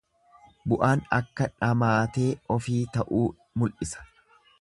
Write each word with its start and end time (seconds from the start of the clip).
Bu'aan 0.71 1.03
akka 1.17 1.47
dhamaatee 1.67 2.31
ofii 2.57 2.81
ta'uu 2.97 3.21
mul'isa. 3.63 4.07